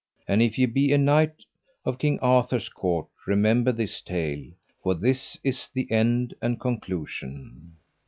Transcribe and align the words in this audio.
And 0.27 0.41
if 0.41 0.57
ye 0.57 0.65
be 0.65 0.91
a 0.93 0.97
knight 0.97 1.43
of 1.85 1.99
King 1.99 2.17
Arthur's 2.21 2.69
court 2.69 3.05
remember 3.27 3.71
this 3.71 4.01
tale, 4.01 4.45
for 4.81 4.95
this 4.95 5.37
is 5.43 5.69
the 5.75 5.91
end 5.91 6.33
and 6.41 6.59
conclusion. 6.59 7.75